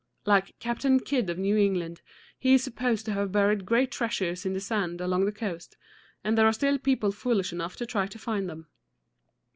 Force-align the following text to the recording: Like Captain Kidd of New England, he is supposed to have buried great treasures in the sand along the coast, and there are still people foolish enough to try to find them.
Like 0.25 0.57
Captain 0.57 0.99
Kidd 0.99 1.29
of 1.29 1.37
New 1.37 1.55
England, 1.55 2.01
he 2.39 2.55
is 2.55 2.63
supposed 2.63 3.05
to 3.05 3.11
have 3.11 3.31
buried 3.31 3.67
great 3.67 3.91
treasures 3.91 4.47
in 4.47 4.53
the 4.53 4.59
sand 4.59 4.99
along 4.99 5.25
the 5.25 5.31
coast, 5.31 5.77
and 6.23 6.35
there 6.35 6.47
are 6.47 6.53
still 6.53 6.79
people 6.79 7.11
foolish 7.11 7.53
enough 7.53 7.75
to 7.75 7.85
try 7.85 8.07
to 8.07 8.17
find 8.17 8.49
them. 8.49 8.65